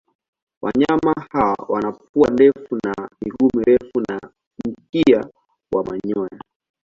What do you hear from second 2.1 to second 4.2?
ndefu na miguu mirefu